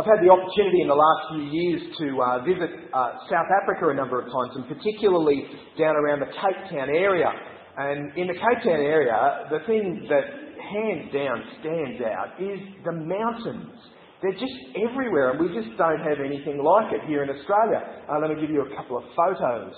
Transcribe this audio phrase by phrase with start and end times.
[0.00, 3.92] I've had the opportunity in the last few years to uh, visit uh, South Africa
[3.92, 5.44] a number of times, and particularly
[5.76, 7.28] down around the Cape Town area.
[7.76, 10.24] And in the Cape Town area, the thing that
[10.56, 13.76] hands down stands out is the mountains.
[14.24, 17.84] They're just everywhere, and we just don't have anything like it here in Australia.
[18.08, 19.76] Uh, let me give you a couple of photos.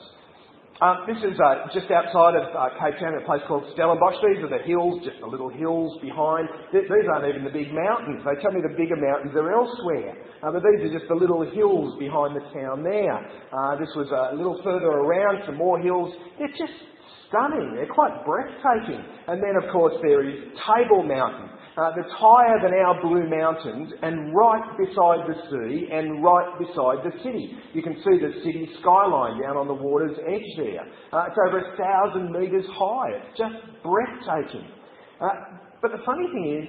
[0.80, 4.16] Um, this is uh, just outside of uh, Cape Town, a place called Stellenbosch.
[4.25, 6.48] These are the hills, just the little hills behind.
[6.73, 8.25] These aren't even the big mountains.
[8.25, 10.16] They tell me the bigger mountains are elsewhere.
[10.43, 13.15] Uh, but these are just the little hills behind the town there.
[13.52, 16.10] Uh, this was a little further around, some more hills.
[16.41, 16.74] They're just
[17.32, 17.72] stunning.
[17.74, 19.00] They're quite breathtaking.
[19.27, 23.88] And then, of course, there is Table Mountain uh, that's higher than our Blue Mountains
[24.02, 27.56] and right beside the sea and right beside the city.
[27.73, 30.84] You can see the city skyline down on the water's edge there.
[31.12, 33.16] Uh, it's over a thousand metres high.
[33.16, 34.68] It's just breathtaking.
[35.16, 36.68] Uh, but the funny thing is,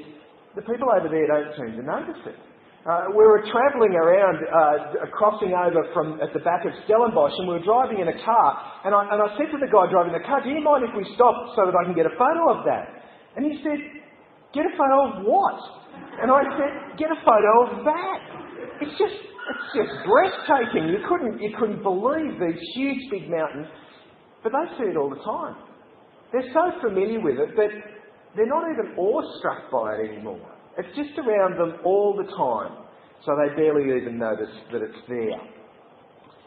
[0.55, 2.39] the people over there don't seem to notice it.
[2.83, 7.47] Uh, we were travelling around, uh, crossing over from at the back of Stellenbosch, and
[7.47, 8.49] we were driving in a car.
[8.83, 10.91] And I, and I said to the guy driving the car, "Do you mind if
[10.91, 12.91] we stop so that I can get a photo of that?"
[13.39, 13.79] And he said,
[14.53, 15.59] Get a photo of what?
[16.21, 18.19] And I said, get a photo of that.
[18.81, 20.93] It's just, it's just breathtaking.
[20.93, 23.67] You couldn't, you couldn't believe these huge big mountains.
[24.43, 25.57] But they see it all the time.
[26.31, 27.73] They're so familiar with it that
[28.35, 30.53] they're not even awestruck by it anymore.
[30.77, 32.82] It's just around them all the time.
[33.25, 35.39] So they barely even notice that it's there.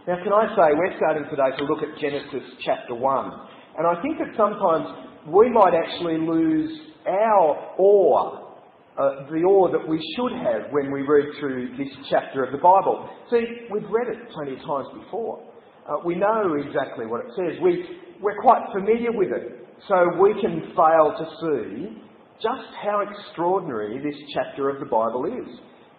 [0.07, 3.33] Now, can I say, we're starting today to look at Genesis chapter 1.
[3.79, 4.87] And I think that sometimes
[5.27, 6.71] we might actually lose
[7.07, 8.53] our awe,
[8.99, 12.59] uh, the awe that we should have when we read through this chapter of the
[12.59, 13.09] Bible.
[13.31, 15.43] See, we've read it plenty of times before.
[15.89, 17.59] Uh, we know exactly what it says.
[17.63, 17.85] We,
[18.21, 22.03] we're quite familiar with it, so we can fail to see
[22.43, 25.59] just how extraordinary this chapter of the Bible is.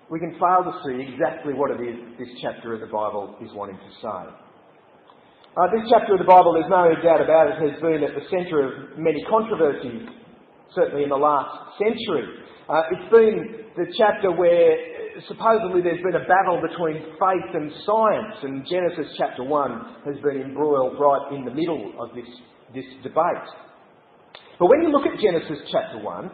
[0.09, 3.52] We can fail to see exactly what it is this chapter of the Bible is
[3.52, 4.23] wanting to say.
[5.58, 8.23] Uh, this chapter of the Bible, there's no doubt about it, has been at the
[8.32, 10.08] centre of many controversies
[10.76, 12.23] certainly in the last century.
[12.70, 14.77] Uh, it's been the chapter where
[15.27, 20.39] supposedly there's been a battle between faith and science, and Genesis chapter 1 has been
[20.39, 22.30] embroiled right in the middle of this,
[22.73, 23.48] this debate.
[24.59, 26.32] But when you look at Genesis chapter 1,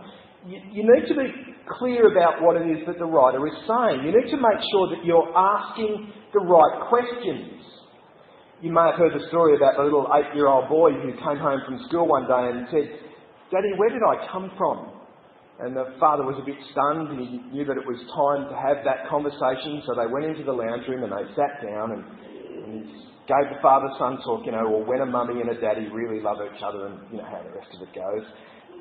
[0.47, 4.03] you, you need to be clear about what it is that the writer is saying.
[4.03, 7.61] You need to make sure that you're asking the right questions.
[8.61, 11.39] You may have heard the story about the little eight year old boy who came
[11.39, 12.87] home from school one day and said,
[13.51, 14.93] Daddy, where did I come from?
[15.59, 18.55] And the father was a bit stunned and he knew that it was time to
[18.57, 22.01] have that conversation, so they went into the lounge room and they sat down and,
[22.65, 22.81] and he
[23.29, 26.19] gave the father son talk, you know, well, when a mummy and a daddy really
[26.19, 28.25] love each other and, you know, how the rest of it goes.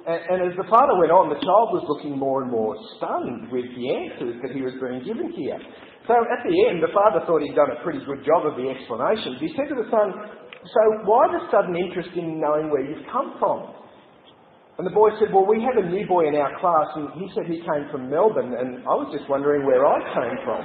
[0.02, 3.54] And, and as the father went on, the child was looking more and more stunned
[3.54, 5.58] with the answers that he was being given here.
[6.10, 8.66] So at the end, the father thought he'd done a pretty good job of the
[8.66, 9.38] explanations.
[9.38, 10.10] He said to the son,
[10.66, 13.78] So why the sudden interest in knowing where you've come from?
[14.82, 17.30] And the boy said, Well, we have a new boy in our class, and he
[17.38, 20.60] said he came from Melbourne, and I was just wondering where I came from.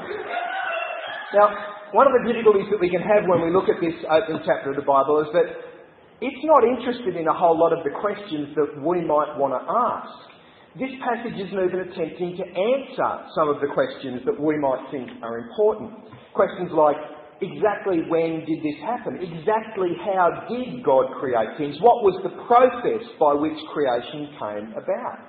[1.38, 1.53] Now,
[1.94, 4.74] one of the difficulties that we can have when we look at this opening chapter
[4.74, 5.77] of the Bible is that
[6.22, 9.61] it's not interested in a whole lot of the questions that we might want to
[9.61, 10.33] ask.
[10.73, 15.09] This passage isn't even attempting to answer some of the questions that we might think
[15.22, 15.94] are important.
[16.33, 16.97] Questions like,
[17.41, 19.22] exactly when did this happen?
[19.22, 21.78] Exactly how did God create things?
[21.81, 25.22] What was the process by which creation came about?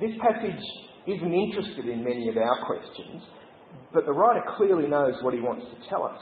[0.00, 0.64] This passage
[1.08, 3.20] isn't interested in many of our questions,
[3.92, 6.20] but the writer clearly knows what he wants to tell us.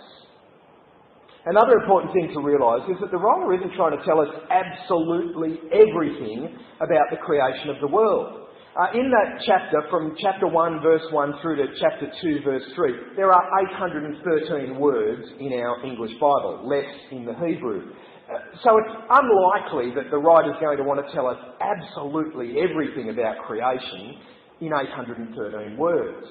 [1.47, 5.63] Another important thing to realise is that the writer isn't trying to tell us absolutely
[5.71, 8.51] everything about the creation of the world.
[8.75, 13.15] Uh, in that chapter, from chapter 1, verse 1 through to chapter 2, verse 3,
[13.15, 17.95] there are 813 words in our English Bible, less in the Hebrew.
[18.27, 22.59] Uh, so it's unlikely that the writer is going to want to tell us absolutely
[22.59, 24.19] everything about creation
[24.61, 26.27] in 813 words.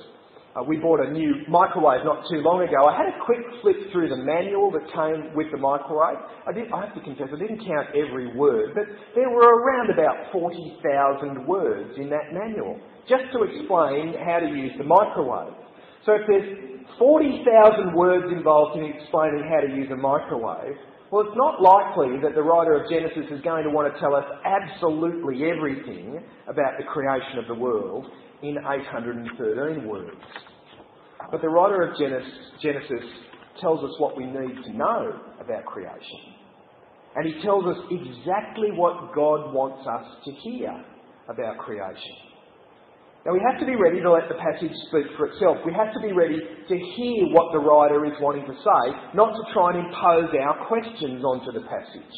[0.56, 2.88] Uh, we bought a new microwave not too long ago.
[2.88, 6.16] I had a quick flip through the manual that came with the microwave.
[6.48, 8.88] I, did, I have to confess, I didn't count every word, but
[9.20, 14.72] there were around about 40,000 words in that manual just to explain how to use
[14.80, 15.60] the microwave.
[16.08, 20.80] So if there's 40,000 words involved in explaining how to use a microwave,
[21.12, 24.16] well, it's not likely that the writer of Genesis is going to want to tell
[24.16, 28.06] us absolutely everything about the creation of the world
[28.42, 30.18] in 813 words.
[31.32, 33.06] But the writer of Genesis
[33.62, 36.36] tells us what we need to know about creation.
[37.16, 40.74] And he tells us exactly what God wants us to hear
[41.30, 42.26] about creation.
[43.26, 45.58] Now we have to be ready to let the passage speak for itself.
[45.66, 48.84] We have to be ready to hear what the writer is wanting to say,
[49.18, 52.16] not to try and impose our questions onto the passage.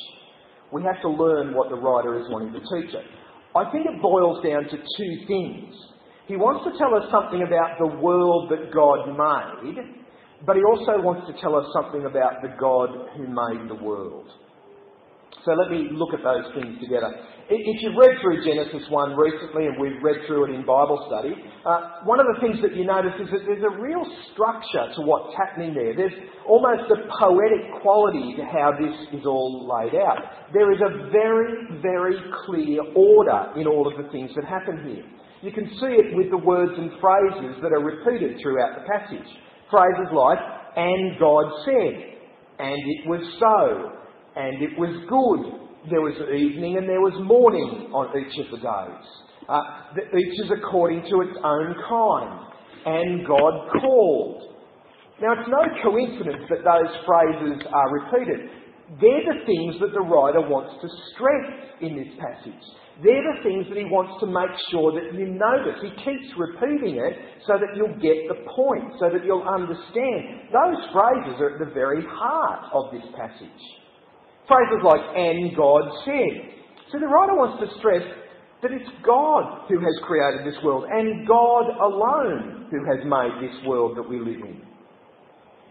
[0.71, 3.07] We have to learn what the writer is wanting to teach us.
[3.55, 5.73] I think it boils down to two things.
[6.27, 9.79] He wants to tell us something about the world that God made,
[10.45, 14.27] but he also wants to tell us something about the God who made the world.
[15.45, 17.07] So let me look at those things together.
[17.47, 21.31] If you've read through Genesis 1 recently, and we've read through it in Bible study,
[21.63, 24.03] uh, one of the things that you notice is that there's a real
[24.33, 25.95] structure to what's happening there.
[25.95, 30.51] There's almost a poetic quality to how this is all laid out.
[30.51, 35.07] There is a very, very clear order in all of the things that happen here.
[35.39, 39.27] You can see it with the words and phrases that are repeated throughout the passage.
[39.71, 40.39] Phrases like,
[40.75, 41.95] and God said,
[42.59, 43.97] and it was so,
[44.37, 45.89] and it was good.
[45.89, 49.05] There was evening and there was morning on each of the days.
[49.49, 52.53] Uh, each is according to its own kind.
[52.85, 54.53] And God called.
[55.17, 58.53] Now, it's no coincidence that those phrases are repeated.
[59.01, 62.63] They're the things that the writer wants to stress in this passage.
[63.01, 65.81] They're the things that he wants to make sure that you notice.
[65.81, 70.49] He keeps repeating it so that you'll get the point, so that you'll understand.
[70.53, 73.63] Those phrases are at the very heart of this passage.
[74.47, 76.35] Phrases like, and God said.
[76.91, 78.03] So the writer wants to stress
[78.63, 83.55] that it's God who has created this world, and God alone who has made this
[83.67, 84.63] world that we live in.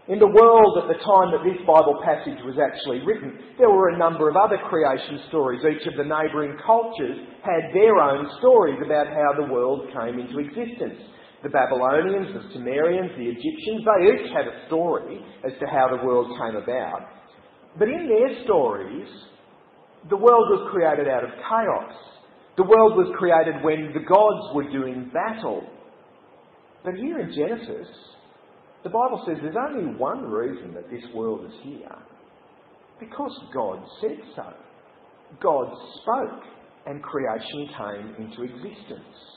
[0.07, 3.91] In the world at the time that this Bible passage was actually written, there were
[3.91, 5.59] a number of other creation stories.
[5.67, 10.39] Each of the neighbouring cultures had their own stories about how the world came into
[10.39, 10.95] existence.
[11.43, 15.99] The Babylonians, the Sumerians, the Egyptians, they each had a story as to how the
[16.07, 17.03] world came about.
[17.77, 19.07] But in their stories,
[20.09, 21.93] the world was created out of chaos.
[22.55, 25.61] The world was created when the gods were doing battle.
[26.83, 27.87] But here in Genesis,
[28.83, 31.95] the Bible says there's only one reason that this world is here
[32.99, 34.53] because God said so.
[35.41, 35.67] God
[36.01, 36.43] spoke,
[36.85, 39.36] and creation came into existence.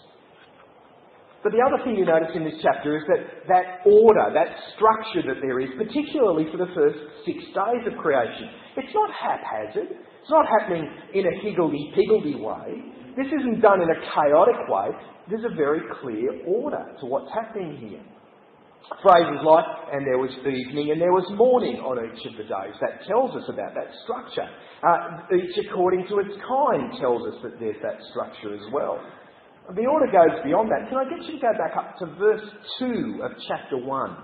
[1.42, 5.24] But the other thing you notice in this chapter is that that order, that structure
[5.24, 9.88] that there is, particularly for the first six days of creation, it's not haphazard.
[9.88, 10.84] It's not happening
[11.14, 12.68] in a higgledy-piggledy way.
[13.16, 14.92] This isn't done in a chaotic way.
[15.32, 18.04] There's a very clear order to what's happening here.
[19.02, 22.74] Phrases like, and there was evening and there was morning on each of the days.
[22.80, 24.48] That tells us about that structure.
[24.82, 28.98] Uh, each according to its kind tells us that there's that structure as well.
[29.76, 30.88] The order goes beyond that.
[30.88, 32.42] Can I get you to go back up to verse
[32.80, 34.16] 2 of chapter 1?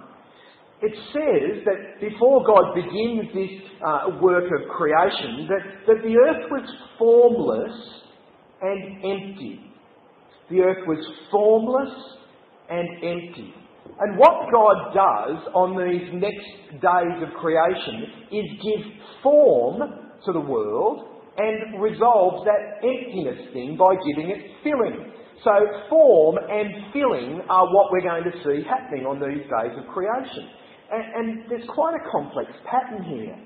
[0.82, 6.50] It says that before God begins this uh, work of creation, that, that the earth
[6.50, 7.72] was formless
[8.60, 9.72] and empty.
[10.50, 10.98] The earth was
[11.30, 11.94] formless
[12.68, 13.54] and empty.
[14.00, 19.80] And what God does on these next days of creation is give form
[20.26, 25.12] to the world and resolves that emptiness thing by giving it filling.
[25.44, 25.52] So,
[25.88, 30.48] form and filling are what we're going to see happening on these days of creation.
[30.90, 33.36] And, and there's quite a complex pattern here.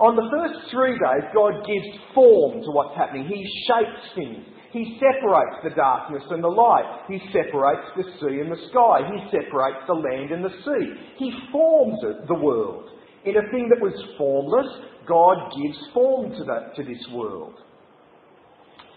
[0.00, 3.26] On the first three days, God gives form to what's happening.
[3.26, 4.46] He shapes things.
[4.70, 6.86] He separates the darkness and the light.
[7.08, 9.00] He separates the sea and the sky.
[9.10, 10.86] He separates the land and the sea.
[11.18, 12.90] He forms it, the world.
[13.24, 14.66] In a thing that was formless,
[15.06, 17.54] God gives form to, that, to this world.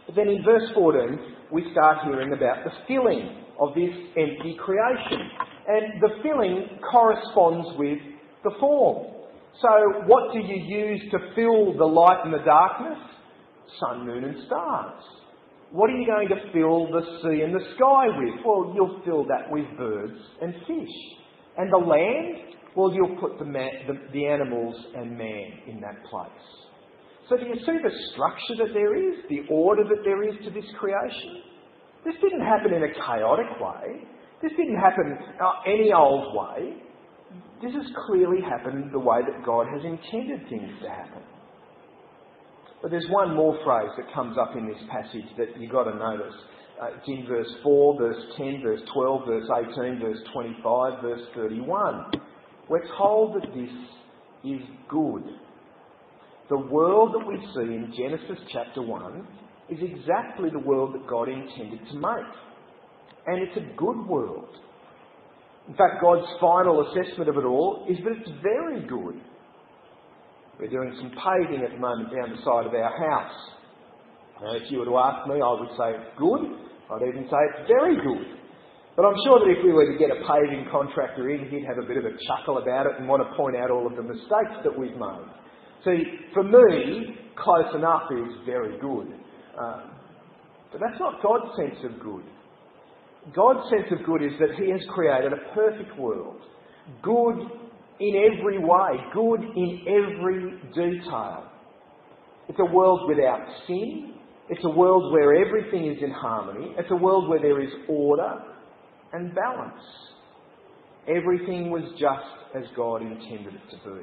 [0.06, 1.20] But then in verse 14,
[1.52, 5.20] we start hearing about the filling of this empty creation.
[5.68, 8.00] And the filling corresponds with
[8.44, 9.08] the form.
[9.62, 12.98] So, what do you use to fill the light and the darkness?
[13.80, 15.04] Sun, moon, and stars.
[15.72, 18.46] What are you going to fill the sea and the sky with?
[18.46, 20.96] Well, you'll fill that with birds and fish.
[21.58, 22.56] And the land?
[22.76, 26.30] Well, you'll put the, man, the, the animals and man in that place.
[27.30, 30.52] So do you see the structure that there is, the order that there is to
[30.52, 31.44] this creation?
[32.06, 34.08] This didn't happen in a chaotic way.
[34.42, 36.82] This didn't happen uh, any old way.
[37.62, 41.22] This has clearly happened the way that God has intended things to happen.
[42.82, 45.96] But there's one more phrase that comes up in this passage that you've got to
[45.96, 46.34] notice.
[46.82, 49.48] Uh, it's in verse 4, verse 10, verse 12, verse
[49.78, 52.06] 18, verse 25, verse 31.
[52.72, 53.70] We're told that this
[54.46, 55.26] is good.
[56.50, 59.28] The world that we see in Genesis chapter 1
[59.68, 62.34] is exactly the world that God intended to make.
[63.28, 64.48] And it's a good world.
[65.68, 69.20] In fact, God's final assessment of it all is that it's very good.
[70.58, 73.36] We're doing some paving at the moment down the side of our house.
[74.42, 76.40] Now, if you were to ask me, I would say it's good.
[76.90, 78.41] I'd even say it's very good.
[78.96, 81.80] But I'm sure that if we were to get a paving contractor in, he'd have
[81.80, 84.04] a bit of a chuckle about it and want to point out all of the
[84.04, 85.28] mistakes that we've made.
[85.86, 89.08] See, for me, close enough is very good.
[89.58, 89.82] Uh,
[90.72, 92.24] but that's not God's sense of good.
[93.34, 96.42] God's sense of good is that He has created a perfect world.
[97.02, 97.40] Good
[98.00, 101.48] in every way, good in every detail.
[102.50, 104.16] It's a world without sin.
[104.50, 106.74] It's a world where everything is in harmony.
[106.78, 108.51] It's a world where there is order
[109.14, 109.84] and balance.
[111.08, 114.02] Everything was just as God intended it to be.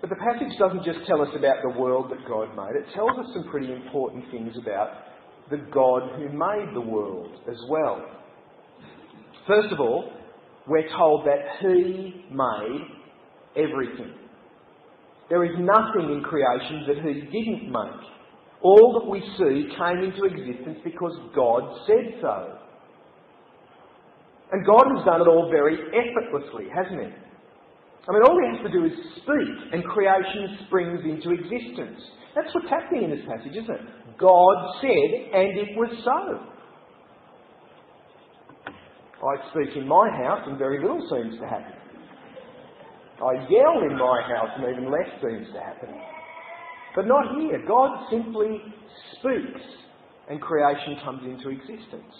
[0.00, 3.12] But the passage doesn't just tell us about the world that God made, it tells
[3.18, 4.88] us some pretty important things about
[5.50, 8.04] the God who made the world as well.
[9.46, 10.12] First of all,
[10.66, 14.14] we're told that He made everything.
[15.28, 18.02] There is nothing in creation that He didn't make.
[18.62, 22.58] All that we see came into existence because God said so.
[24.52, 27.08] And God has done it all very effortlessly, hasn't He?
[27.08, 28.92] I mean, all He has to do is
[29.24, 32.00] speak, and creation springs into existence.
[32.36, 34.18] That's what's happening in this passage, isn't it?
[34.18, 36.52] God said, and it was so.
[39.22, 41.74] I speak in my house, and very little seems to happen.
[43.22, 45.94] I yell in my house, and even less seems to happen.
[46.96, 47.62] But not here.
[47.66, 48.60] God simply
[49.18, 49.60] speaks,
[50.28, 52.12] and creation comes into existence.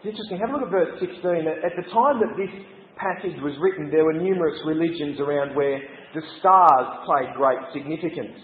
[0.00, 0.40] It's interesting.
[0.40, 1.20] Have a look at verse 16.
[1.44, 2.52] At the time that this
[2.96, 5.80] passage was written, there were numerous religions around where
[6.14, 8.40] the stars played great significance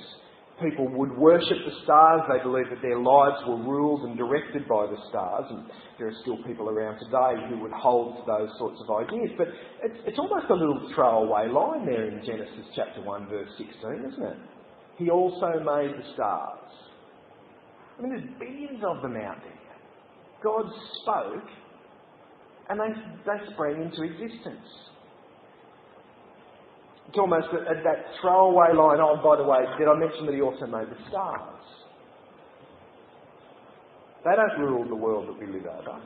[0.63, 2.23] people would worship the stars.
[2.29, 5.45] They believed that their lives were ruled and directed by the stars.
[5.51, 9.31] And there are still people around today who would hold to those sorts of ideas.
[9.37, 9.49] But
[9.83, 14.23] it's, it's almost a little throwaway line there in Genesis chapter 1, verse 16, isn't
[14.23, 14.37] it?
[14.97, 16.73] He also made the stars.
[17.99, 19.66] I mean, there's billions of them out there.
[20.43, 20.65] God
[21.03, 21.49] spoke
[22.69, 22.93] and they,
[23.25, 24.67] they sprang into existence.
[27.09, 30.35] It's almost a, a, that throwaway line, oh, by the way, did I mention that
[30.35, 31.63] he also made the stars?
[34.25, 36.03] They don't rule the world that we live over.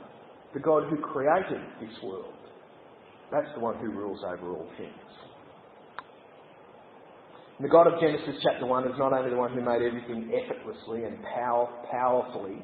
[0.53, 2.35] The God who created this world,
[3.33, 4.93] that's the one who rules over all things.
[7.61, 11.05] The God of Genesis chapter 1 is not only the one who made everything effortlessly
[11.05, 12.63] and power, powerfully,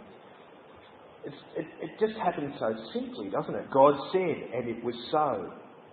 [1.56, 3.70] it, it just happens so simply, doesn't it?
[3.70, 5.50] God said, and it was so.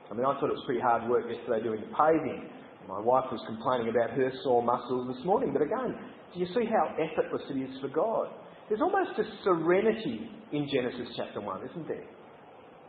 [0.09, 2.49] I mean, I thought it was pretty hard work yesterday doing the paving.
[2.87, 5.53] My wife was complaining about her sore muscles this morning.
[5.53, 5.95] But again,
[6.33, 8.29] do you see how effortless it is for God?
[8.69, 12.07] There's almost a serenity in Genesis chapter 1, isn't there?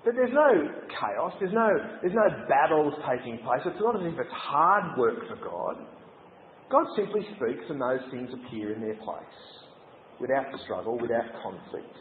[0.04, 0.68] That there's no
[1.00, 1.68] chaos, there's no,
[2.02, 3.64] there's no battles taking place.
[3.64, 5.80] It's not as if it's hard work for God.
[6.70, 9.38] God simply speaks and those things appear in their place
[10.20, 11.94] without struggle, without conflict.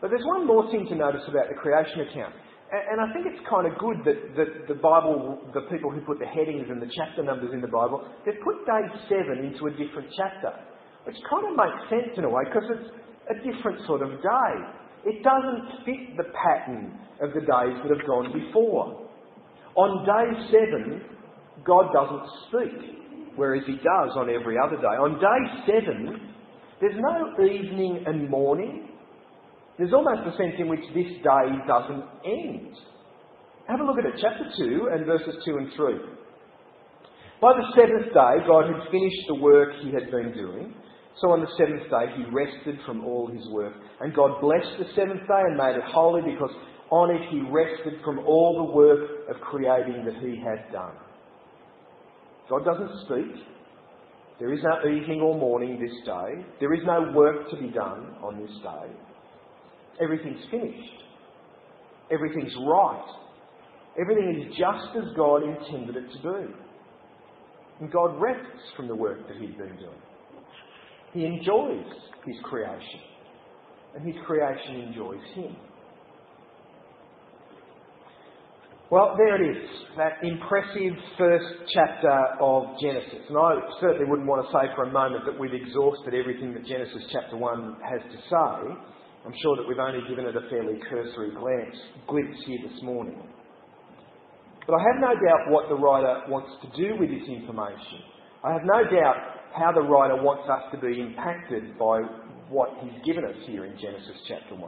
[0.00, 2.34] But there's one more thing to notice about the creation account.
[2.68, 6.20] And I think it's kind of good that, that the Bible, the people who put
[6.20, 9.72] the headings and the chapter numbers in the Bible, they've put day seven into a
[9.72, 10.52] different chapter,
[11.08, 12.92] which kind of makes sense in a way because it's
[13.32, 14.52] a different sort of day.
[15.08, 16.92] It doesn't fit the pattern
[17.24, 19.08] of the days that have gone before.
[19.74, 21.02] On day seven,
[21.64, 24.96] God doesn't speak, whereas He does on every other day.
[25.00, 26.34] On day seven,
[26.80, 28.88] there's no evening and morning.
[29.78, 32.74] There's almost a sense in which this day doesn't end.
[33.68, 35.94] Have a look at it, chapter 2 and verses 2 and 3.
[37.40, 40.74] By the seventh day, God had finished the work he had been doing.
[41.20, 43.74] So on the seventh day, he rested from all his work.
[44.00, 46.50] And God blessed the seventh day and made it holy because
[46.90, 50.94] on it he rested from all the work of creating that he had done.
[52.50, 53.44] God doesn't speak.
[54.40, 56.46] There is no evening or morning this day.
[56.60, 58.94] There is no work to be done on this day.
[60.00, 61.02] Everything's finished.
[62.10, 63.04] Everything's right.
[64.00, 66.54] Everything is just as God intended it to be.
[67.80, 70.02] And God rests from the work that He's been doing.
[71.12, 71.86] He enjoys
[72.26, 73.00] His creation.
[73.94, 75.56] And His creation enjoys Him.
[78.90, 83.20] Well, there it is, that impressive first chapter of Genesis.
[83.28, 83.52] And I
[83.82, 87.36] certainly wouldn't want to say for a moment that we've exhausted everything that Genesis chapter
[87.36, 88.97] 1 has to say.
[89.28, 91.76] I'm sure that we've only given it a fairly cursory glance,
[92.08, 93.20] glimpse here this morning.
[94.66, 98.08] But I have no doubt what the writer wants to do with this information.
[98.42, 102.00] I have no doubt how the writer wants us to be impacted by
[102.48, 104.64] what he's given us here in Genesis chapter 1.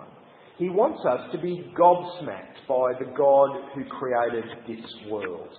[0.58, 5.56] He wants us to be gobsmacked by the God who created this world.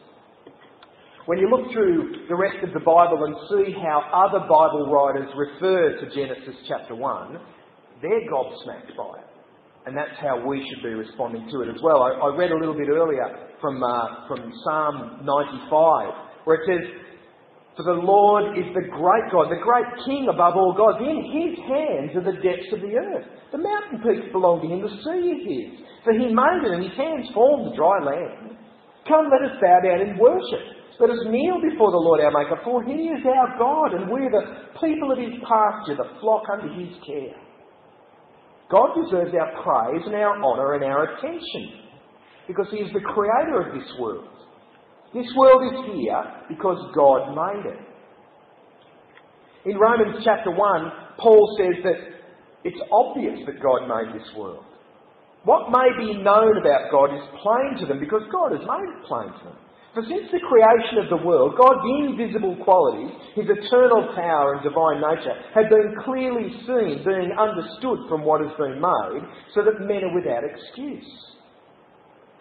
[1.26, 5.34] When you look through the rest of the Bible and see how other Bible writers
[5.34, 7.40] refer to Genesis chapter 1,
[8.02, 9.32] they're gobsmacked by it.
[9.86, 12.06] And that's how we should be responding to it as well.
[12.06, 16.86] I, I read a little bit earlier from, uh, from Psalm 95, where it says,
[17.78, 21.02] For the Lord is the great God, the great King above all gods.
[21.02, 23.26] In his hands are the depths of the earth.
[23.50, 25.70] The mountain peaks belong to him, the sea is his.
[26.06, 28.58] For he made it, and his hands formed the dry land.
[29.10, 30.78] Come, let us bow down and worship.
[31.02, 34.30] Let us kneel before the Lord our Maker, for he is our God, and we're
[34.30, 37.41] the people of his pasture, the flock under his care.
[38.72, 41.84] God deserves our praise and our honour and our attention
[42.48, 44.28] because He is the creator of this world.
[45.14, 47.80] This world is here because God made it.
[49.70, 52.00] In Romans chapter 1, Paul says that
[52.64, 54.64] it's obvious that God made this world.
[55.44, 59.06] What may be known about God is plain to them because God has made it
[59.06, 59.58] plain to them.
[59.94, 65.04] For since the creation of the world, God's invisible qualities, his eternal power and divine
[65.04, 70.08] nature, have been clearly seen, being understood from what has been made, so that men
[70.08, 71.12] are without excuse.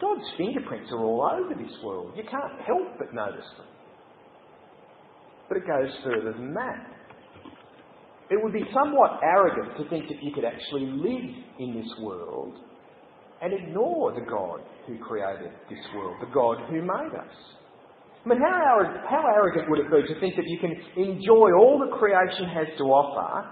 [0.00, 2.14] God's fingerprints are all over this world.
[2.16, 3.66] You can't help but notice them.
[5.48, 6.86] But it goes further than that.
[8.30, 12.54] It would be somewhat arrogant to think that you could actually live in this world
[13.42, 17.34] and ignore the God who created this world, the God who made us.
[18.24, 21.80] I mean, how, how arrogant would it be to think that you can enjoy all
[21.80, 23.48] that creation has to offer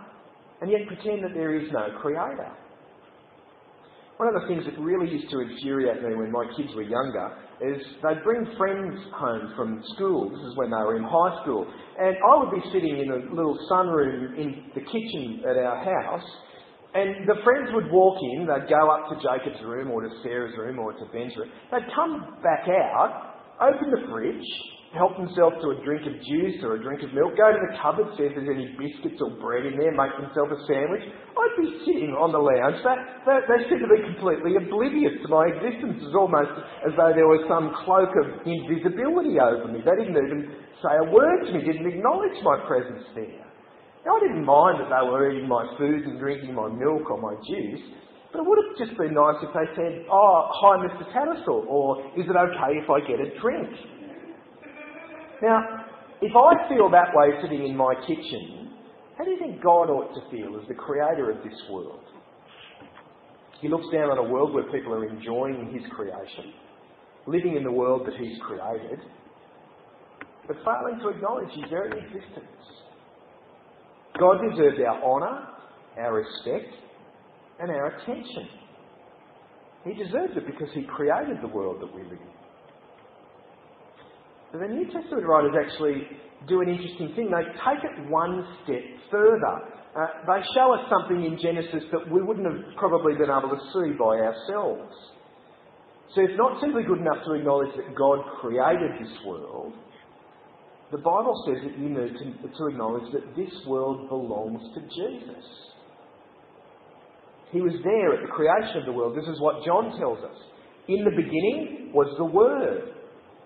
[0.60, 2.52] and yet pretend that there is no creator?
[4.18, 7.38] One of the things that really used to infuriate me when my kids were younger
[7.62, 10.28] is they'd bring friends home from school.
[10.28, 11.64] This is when they were in high school.
[11.98, 16.28] And I would be sitting in a little sunroom in the kitchen at our house
[16.94, 20.56] and the friends would walk in, they'd go up to Jacob's room or to Sarah's
[20.56, 21.52] room or to Ben's room.
[21.70, 24.48] They'd come back out, open the fridge,
[24.96, 27.76] help themselves to a drink of juice or a drink of milk, go to the
[27.76, 31.04] cupboard, see if there's any biscuits or bread in there, make themselves a sandwich.
[31.04, 32.80] I'd be sitting on the lounge.
[32.80, 32.96] They,
[33.28, 36.00] they, they seemed to be completely oblivious to my existence.
[36.00, 36.56] It was almost
[36.88, 39.84] as though there was some cloak of invisibility over me.
[39.84, 43.47] They didn't even say a word to me, didn't acknowledge my presence there.
[44.06, 47.20] Now, I didn't mind that they were eating my food and drinking my milk or
[47.20, 47.82] my juice,
[48.32, 51.04] but it would have just been nice if they said, Oh, hi, Mr.
[51.12, 53.68] Tattersall, or is it okay if I get a drink?
[55.42, 55.62] Now,
[56.20, 58.74] if I feel that way sitting in my kitchen,
[59.16, 62.04] how do you think God ought to feel as the creator of this world?
[63.60, 66.54] He looks down on a world where people are enjoying His creation,
[67.26, 69.00] living in the world that He's created,
[70.46, 72.77] but failing to acknowledge His very existence.
[74.18, 75.48] God deserves our honour,
[75.98, 76.74] our respect,
[77.60, 78.48] and our attention.
[79.84, 82.18] He deserves it because He created the world that we live in.
[84.60, 86.08] The New Testament writers actually
[86.48, 87.30] do an interesting thing.
[87.30, 89.60] They take it one step further.
[89.94, 93.60] Uh, they show us something in Genesis that we wouldn't have probably been able to
[93.72, 94.94] see by ourselves.
[96.14, 99.74] So it's not simply good enough to acknowledge that God created this world,
[100.90, 105.44] the Bible says that you need to, to acknowledge that this world belongs to Jesus.
[107.50, 109.16] He was there at the creation of the world.
[109.16, 110.36] This is what John tells us.
[110.88, 112.96] In the beginning was the Word,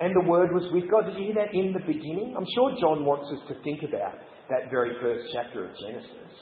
[0.00, 1.06] and the Word was with God.
[1.06, 1.54] Did you hear that?
[1.54, 2.34] In the beginning?
[2.38, 4.14] I'm sure John wants us to think about
[4.50, 6.34] that very first chapter of Genesis.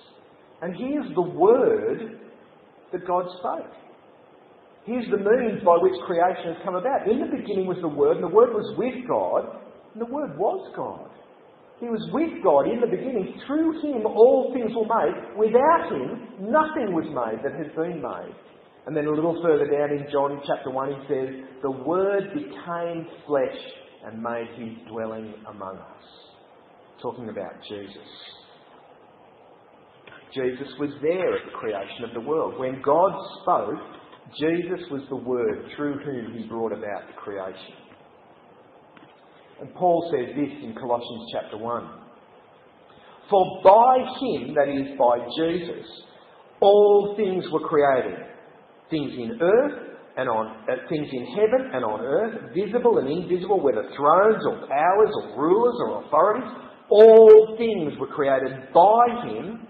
[0.60, 2.20] And here's the Word
[2.92, 3.72] that God spoke.
[4.84, 7.08] Here's the means by which creation has come about.
[7.08, 9.60] In the beginning was the Word, and the Word was with God,
[9.92, 11.10] and the Word was God.
[11.80, 13.40] He was with God in the beginning.
[13.46, 15.16] Through Him all things were made.
[15.36, 18.36] Without Him nothing was made that has been made.
[18.86, 21.28] And then a little further down in John chapter 1 he says,
[21.62, 23.60] The Word became flesh
[24.04, 26.04] and made His dwelling among us.
[27.02, 28.08] Talking about Jesus.
[30.34, 32.58] Jesus was there at the creation of the world.
[32.58, 33.10] When God
[33.42, 33.80] spoke,
[34.38, 37.89] Jesus was the Word through whom He brought about the creation.
[39.60, 41.90] And Paul says this in Colossians chapter 1
[43.28, 45.86] For by him, that is, by Jesus,
[46.60, 48.18] all things were created
[48.90, 53.62] things in earth and on uh, things in heaven and on earth, visible and invisible,
[53.62, 56.50] whether thrones or powers or rulers or authorities,
[56.90, 59.68] all things were created by him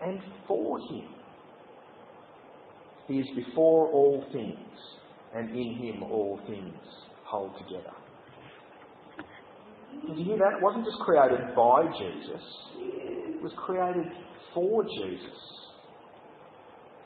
[0.00, 1.08] and for him.
[3.06, 4.56] He is before all things,
[5.34, 6.74] and in him all things
[7.24, 7.92] hold together.
[10.06, 10.58] Did you hear that?
[10.58, 12.42] It wasn't just created by Jesus,
[12.78, 14.06] it was created
[14.54, 15.38] for Jesus.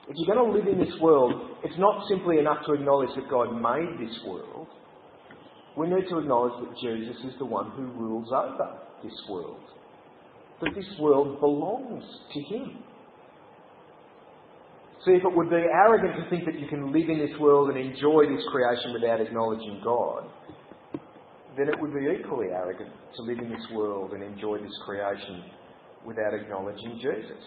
[0.09, 1.33] If you're going to live in this world,
[1.64, 4.68] it's not simply enough to acknowledge that God made this world.
[5.77, 9.61] We need to acknowledge that Jesus is the one who rules over this world.
[10.62, 12.79] That this world belongs to Him.
[15.05, 17.70] See, if it would be arrogant to think that you can live in this world
[17.70, 20.31] and enjoy this creation without acknowledging God,
[21.57, 25.45] then it would be equally arrogant to live in this world and enjoy this creation
[26.05, 27.42] without acknowledging Jesus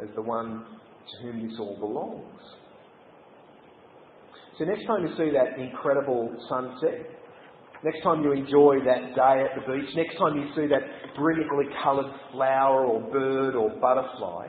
[0.00, 0.64] as the one
[1.10, 2.40] to whom this all belongs.
[4.58, 7.08] So next time you see that incredible sunset,
[7.82, 11.66] next time you enjoy that day at the beach, next time you see that brilliantly
[11.82, 14.48] coloured flower or bird or butterfly,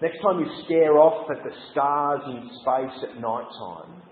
[0.00, 4.02] next time you stare off at the stars in space at night time,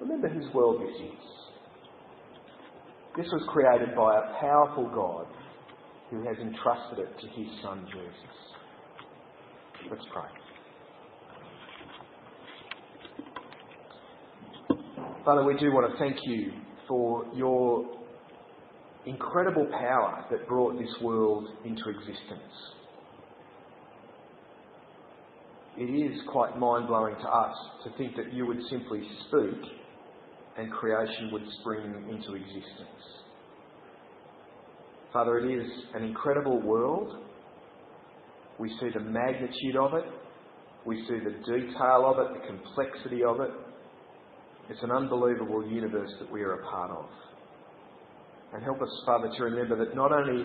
[0.00, 1.47] remember whose world this is.
[3.18, 5.26] This was created by a powerful God
[6.08, 8.12] who has entrusted it to his Son Jesus.
[9.90, 10.28] Let's pray.
[15.24, 16.52] Father, we do want to thank you
[16.86, 17.86] for your
[19.04, 22.54] incredible power that brought this world into existence.
[25.76, 29.77] It is quite mind blowing to us to think that you would simply speak
[30.58, 33.04] and creation would spring into existence.
[35.12, 37.16] Father, it is an incredible world.
[38.58, 40.04] We see the magnitude of it,
[40.84, 43.50] we see the detail of it, the complexity of it.
[44.68, 47.06] It's an unbelievable universe that we are a part of.
[48.52, 50.44] And help us, Father, to remember that not only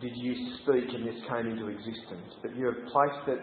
[0.00, 3.40] did you speak and this came into existence, but you have placed it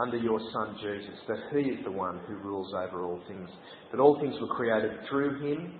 [0.00, 3.48] under your Son Jesus, that He is the one who rules over all things,
[3.90, 5.78] that all things were created through Him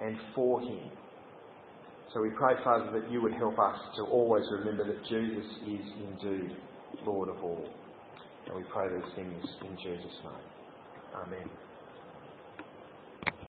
[0.00, 0.90] and for Him.
[2.12, 5.86] So we pray, Father, that you would help us to always remember that Jesus is
[6.08, 6.56] indeed
[7.04, 7.68] Lord of all.
[8.46, 11.22] And we pray these things in Jesus' name.
[11.26, 11.67] Amen.